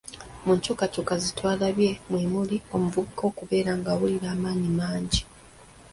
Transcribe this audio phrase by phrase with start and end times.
[0.43, 5.21] Mu nkyukykyuka ze twalabye mwe muli, omuvubuka okubeera ng'awulira amaanyi mangi.